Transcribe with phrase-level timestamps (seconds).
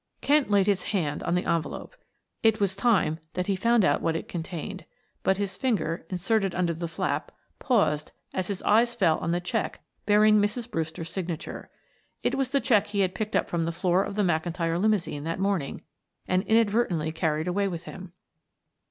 [0.19, 1.93] Kent laid his hand on the envelope.
[2.41, 4.85] It was time that he found out what it contained;
[5.21, 9.81] but his finger, inserted under the flap, paused as his eyes fell on the check
[10.07, 10.71] bearing Mrs.
[10.71, 11.69] Brewster's signature.
[12.23, 15.23] It was the check he had picked up from the floor of the McIntyre limousine
[15.25, 15.83] that morning
[16.27, 18.13] and inadvertently carried away with him.